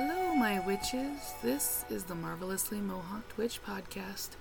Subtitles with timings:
[0.00, 1.34] Hello, my witches.
[1.42, 4.36] This is the Marvelously Mohawked Witch Podcast,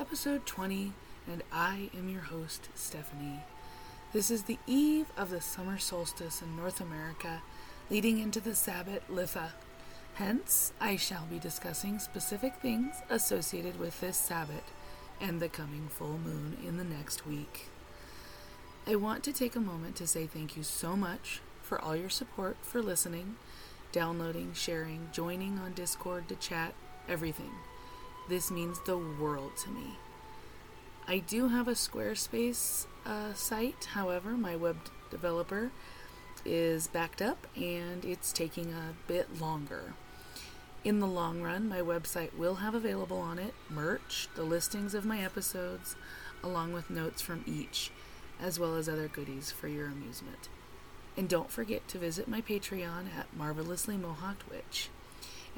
[0.00, 0.94] episode 20,
[1.30, 3.44] and I am your host, Stephanie.
[4.12, 7.40] This is the eve of the summer solstice in North America,
[7.88, 9.50] leading into the Sabbat Litha.
[10.14, 14.64] Hence, I shall be discussing specific things associated with this Sabbat
[15.20, 17.68] and the coming full moon in the next week.
[18.88, 22.10] I want to take a moment to say thank you so much for all your
[22.10, 23.36] support for listening,
[23.92, 26.74] downloading, sharing, joining on Discord to chat,
[27.08, 27.52] everything.
[28.28, 29.96] This means the world to me.
[31.08, 34.76] I do have a Squarespace uh, site, however, my web
[35.10, 35.70] developer
[36.44, 39.94] is backed up and it's taking a bit longer.
[40.84, 45.04] In the long run, my website will have available on it merch, the listings of
[45.04, 45.96] my episodes,
[46.42, 47.90] along with notes from each,
[48.40, 50.48] as well as other goodies for your amusement.
[51.16, 54.90] And don't forget to visit my Patreon at Marvelously Mohawked Witch.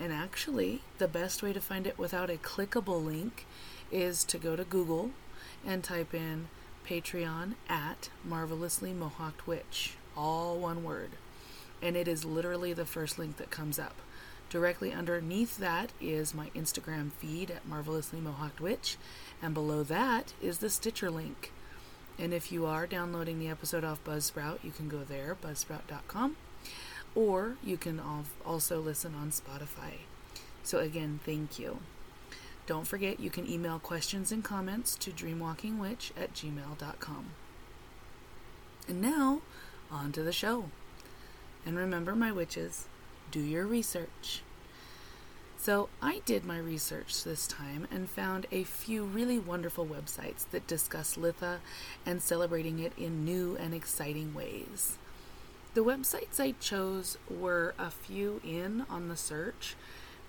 [0.01, 3.45] And actually, the best way to find it without a clickable link
[3.91, 5.11] is to go to Google
[5.67, 6.47] and type in
[6.87, 11.11] Patreon at Marvelously Mohawked Witch, all one word.
[11.83, 13.97] And it is literally the first link that comes up.
[14.51, 18.97] Directly underneath that is my Instagram feed at Marvelously Mohawked Witch,
[19.43, 21.53] and below that is the Stitcher link.
[22.19, 26.37] And if you are downloading the episode off Buzzsprout, you can go there, buzzsprout.com,
[27.15, 28.01] or you can
[28.45, 29.99] also listen on Spotify.
[30.65, 31.79] So, again, thank you.
[32.67, 37.27] Don't forget, you can email questions and comments to dreamwalkingwitch at gmail.com.
[38.89, 39.41] And now,
[39.91, 40.67] on to the show.
[41.65, 42.87] And remember, my witches,
[43.31, 44.43] do your research.
[45.69, 50.67] So, I did my research this time and found a few really wonderful websites that
[50.67, 51.59] discuss Litha
[52.07, 54.97] and celebrating it in new and exciting ways.
[55.75, 59.77] The websites I chose were a few in on the search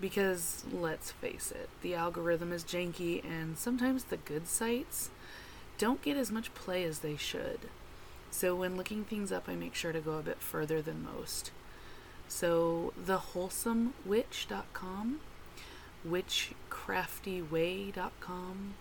[0.01, 5.09] because, let's face it, the algorithm is janky and sometimes the good sites
[5.77, 7.69] don't get as much play as they should.
[8.29, 11.51] So, when looking things up, I make sure to go a bit further than most.
[12.29, 15.19] So, thewholesomewitch.com,
[16.07, 18.73] witchcraftyway.com,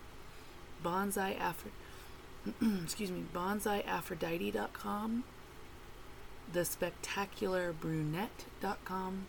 [0.85, 1.71] bonsai Afro-
[2.83, 5.23] excuse me, bonsaiaphrodite.com,
[6.53, 9.25] thespectacularbrunette.com,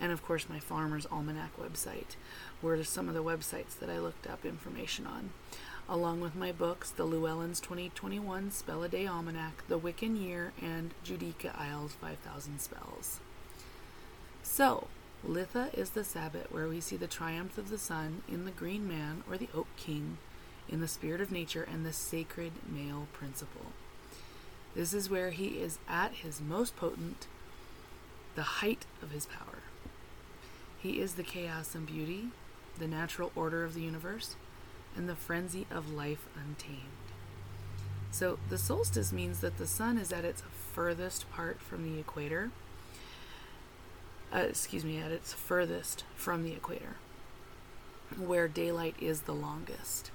[0.00, 2.14] and of course my Farmer's Almanac website
[2.62, 5.30] were some of the websites that I looked up information on
[5.88, 10.92] along with my books, The Llewellyn's 2021 Spell a Day Almanac, The Wiccan Year, and
[11.04, 13.20] Judika Illes 5000 Spells.
[14.48, 14.86] So,
[15.26, 18.88] Litha is the Sabbat where we see the triumph of the sun in the green
[18.88, 20.16] man or the oak king,
[20.66, 23.72] in the spirit of nature and the sacred male principle.
[24.74, 27.26] This is where he is at his most potent,
[28.34, 29.58] the height of his power.
[30.78, 32.28] He is the chaos and beauty,
[32.78, 34.36] the natural order of the universe,
[34.96, 36.80] and the frenzy of life untamed.
[38.10, 40.42] So, the solstice means that the sun is at its
[40.72, 42.52] furthest part from the equator.
[44.34, 46.96] Uh, excuse me, at its furthest from the equator,
[48.18, 50.10] where daylight is the longest.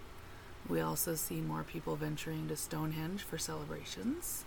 [0.70, 4.44] We also see more people venturing to Stonehenge for celebrations.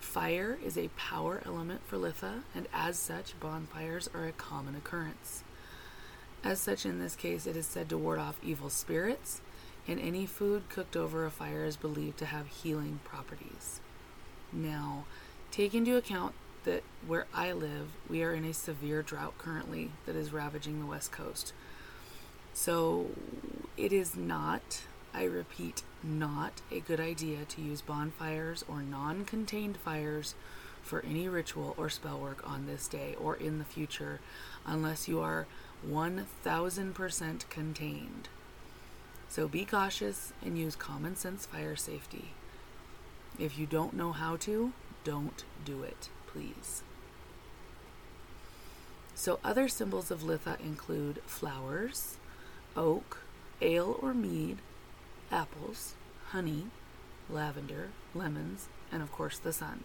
[0.00, 5.42] Fire is a power element for Litha, and as such, bonfires are a common occurrence.
[6.44, 9.40] As such, in this case, it is said to ward off evil spirits,
[9.86, 13.80] and any food cooked over a fire is believed to have healing properties.
[14.52, 15.04] Now,
[15.50, 16.34] take into account
[16.64, 20.86] that where I live, we are in a severe drought currently that is ravaging the
[20.86, 21.52] west coast.
[22.54, 23.06] So,
[23.76, 24.82] it is not,
[25.14, 30.34] I repeat, not a good idea to use bonfires or non contained fires
[30.82, 34.20] for any ritual or spell work on this day or in the future
[34.66, 35.46] unless you are
[35.88, 38.28] 1000% contained.
[39.28, 42.32] So be cautious and use common sense fire safety.
[43.38, 44.72] If you don't know how to,
[45.04, 46.82] don't do it, please.
[49.14, 52.16] So, other symbols of Litha include flowers,
[52.76, 53.18] oak,
[53.60, 54.58] ale or mead,
[55.30, 55.94] apples,
[56.30, 56.66] honey,
[57.30, 59.84] lavender, lemons, and of course the sun.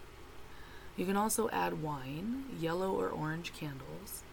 [0.95, 4.23] You can also add wine, yellow or orange candles,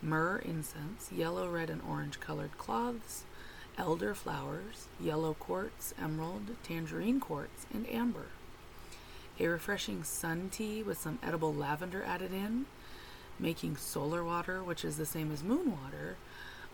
[0.00, 3.24] myrrh incense, yellow, red, and orange colored cloths,
[3.76, 8.26] elder flowers, yellow quartz, emerald, tangerine quartz, and amber.
[9.38, 12.66] A refreshing sun tea with some edible lavender added in,
[13.38, 16.16] making solar water, which is the same as moon water,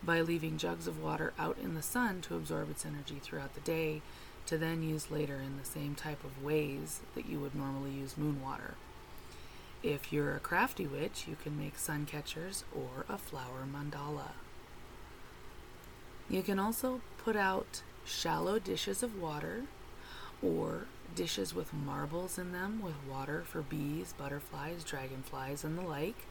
[0.02, 3.60] by leaving jugs of water out in the sun to absorb its energy throughout the
[3.60, 4.02] day
[4.46, 8.18] to then use later in the same type of ways that you would normally use
[8.18, 8.74] moon water.
[9.82, 14.32] If you're a crafty witch, you can make sun catchers or a flower mandala.
[16.28, 19.64] You can also put out shallow dishes of water
[20.40, 26.26] or dishes with marbles in them with water for bees, butterflies, dragonflies, and the like.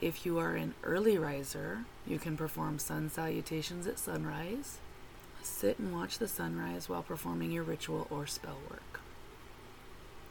[0.00, 4.78] If you are an early riser, you can perform sun salutations at sunrise.
[5.42, 9.00] Sit and watch the sunrise while performing your ritual or spell work.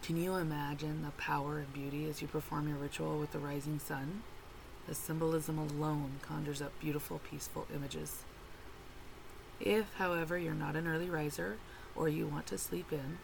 [0.03, 3.79] Can you imagine the power and beauty as you perform your ritual with the rising
[3.79, 4.23] sun?
[4.87, 8.23] The symbolism alone conjures up beautiful, peaceful images.
[9.59, 11.57] If, however, you're not an early riser
[11.95, 13.17] or you want to sleep in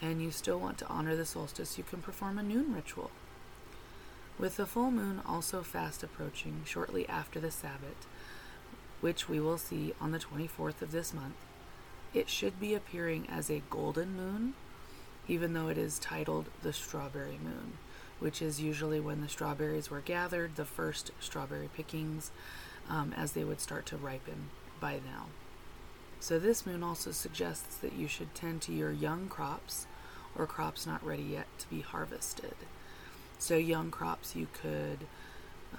[0.00, 3.10] and you still want to honor the solstice, you can perform a noon ritual.
[4.38, 8.06] With the full moon also fast approaching shortly after the Sabbath,
[9.00, 11.34] which we will see on the 24th of this month,
[12.14, 14.54] it should be appearing as a golden moon,
[15.26, 17.78] even though it is titled the strawberry moon,
[18.20, 22.30] which is usually when the strawberries were gathered, the first strawberry pickings,
[22.88, 24.48] um, as they would start to ripen
[24.80, 25.26] by now.
[26.20, 29.86] So, this moon also suggests that you should tend to your young crops
[30.36, 32.54] or crops not ready yet to be harvested.
[33.38, 35.06] So, young crops you could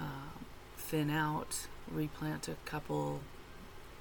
[0.00, 0.38] uh,
[0.76, 3.20] thin out, replant a couple,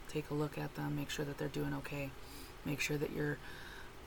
[0.08, 2.12] take a look at them, make sure that they're doing okay,
[2.66, 3.38] make sure that your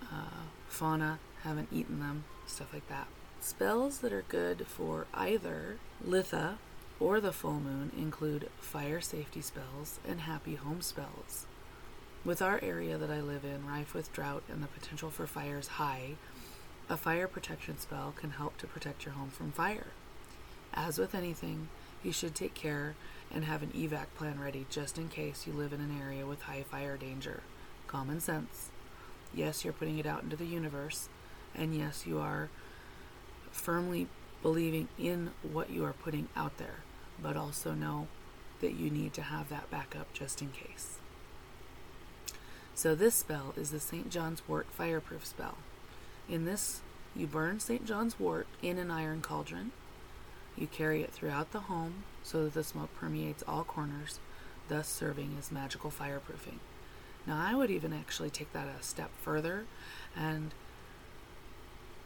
[0.03, 3.07] uh, fauna haven't eaten them, stuff like that.
[3.41, 5.77] Spells that are good for either
[6.07, 6.57] Litha
[7.01, 11.47] or the full moon include fire safety spells and happy home spells.
[12.25, 15.67] With our area that I live in, rife with drought and the potential for fires
[15.67, 16.13] high,
[16.89, 19.89] a fire protection spell can help to protect your home from fire.
[20.73, 21.69] As with anything,
[22.05, 22.95] you should take care
[23.35, 26.43] and have an evac plan ready just in case you live in an area with
[26.43, 27.43] high fire danger.
[27.89, 28.69] Common sense.
[29.35, 31.09] Yes, you're putting it out into the universe,
[31.57, 32.51] and yes, you are
[33.51, 34.07] firmly
[34.43, 36.85] believing in what you are putting out there,
[37.21, 38.07] but also know
[38.61, 41.01] that you need to have that backup just in case.
[42.75, 44.11] So this spell is the St.
[44.11, 45.59] John's wort fireproof spell.
[46.29, 46.81] In this,
[47.15, 47.85] you burn St.
[47.85, 49.73] John's wort in an iron cauldron.
[50.57, 54.21] You carry it throughout the home so that the smoke permeates all corners,
[54.69, 56.59] thus serving as magical fireproofing.
[57.27, 59.67] Now, I would even actually take that a step further
[60.17, 60.53] and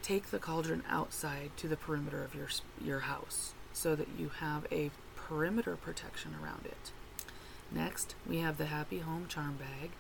[0.03, 2.49] take the cauldron outside to the perimeter of your
[2.81, 6.93] your house so that you have a perimeter protection around it.
[7.73, 9.91] Next, we have the Happy Home Charm Bag,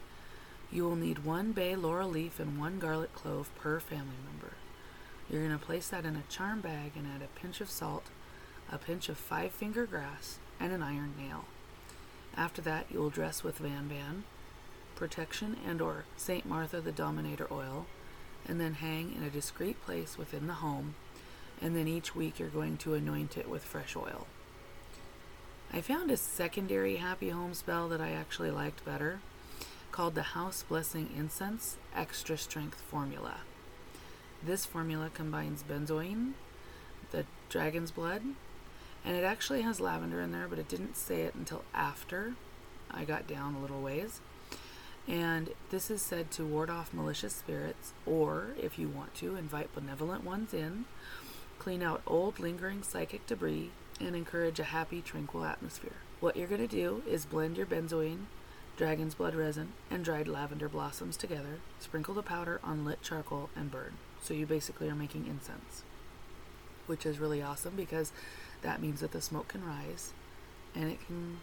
[0.72, 4.54] you will need one bay laurel leaf and one garlic clove per family member.
[5.30, 8.06] You're going to place that in a charm bag and add a pinch of salt,
[8.70, 11.44] a pinch of five finger grass, and an iron nail.
[12.36, 14.24] After that, you will dress with Van Van,
[14.94, 16.46] protection and or St.
[16.46, 17.86] Martha the Dominator oil,
[18.46, 20.94] and then hang in a discreet place within the home,
[21.60, 24.26] and then each week you're going to anoint it with fresh oil.
[25.72, 29.20] I found a secondary happy home spell that I actually liked better
[29.96, 33.36] called the House Blessing Incense Extra Strength Formula.
[34.42, 36.32] This formula combines benzoin,
[37.12, 38.20] the dragon's blood,
[39.06, 42.34] and it actually has lavender in there, but it didn't say it until after
[42.90, 44.20] I got down a little ways.
[45.08, 49.74] And this is said to ward off malicious spirits, or if you want to, invite
[49.74, 50.84] benevolent ones in,
[51.58, 55.96] clean out old lingering psychic debris, and encourage a happy, tranquil atmosphere.
[56.20, 58.26] What you're going to do is blend your benzoin
[58.76, 61.60] dragon's blood resin, and dried lavender blossoms together.
[61.80, 63.94] Sprinkle the powder on lit charcoal and burn.
[64.20, 65.82] So you basically are making incense,
[66.86, 68.12] which is really awesome because
[68.62, 70.12] that means that the smoke can rise
[70.74, 71.38] and it can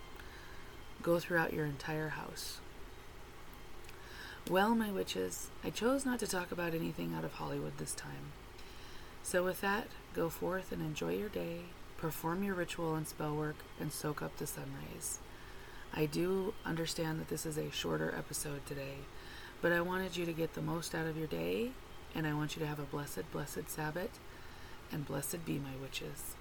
[1.01, 2.59] go throughout your entire house.
[4.49, 8.33] Well, my witches, I chose not to talk about anything out of Hollywood this time.
[9.23, 11.61] So, with that, go forth and enjoy your day,
[11.97, 15.19] perform your ritual and spell work, and soak up the sun rays.
[15.95, 18.97] I do understand that this is a shorter episode today,
[19.61, 21.69] but I wanted you to get the most out of your day,
[22.15, 24.19] and I want you to have a blessed, blessed Sabbath,
[24.91, 26.33] and blessed be my witches.